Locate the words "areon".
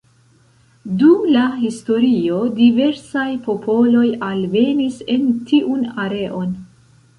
6.09-6.61